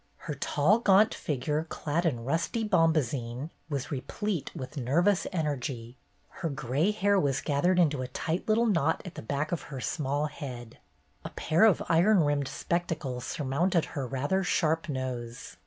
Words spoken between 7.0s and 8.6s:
was gathered into a tight